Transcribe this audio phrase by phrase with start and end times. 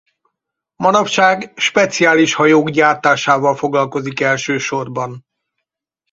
[0.75, 5.25] Manapság speciális hajók gyártásával foglalkozik elsősorban.